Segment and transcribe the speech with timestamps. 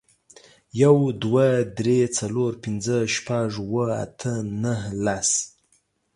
[0.81, 1.47] يو، دوه،
[1.79, 5.29] درې، څلور، پينځه، شپږ، اووه، اته، نهه، لس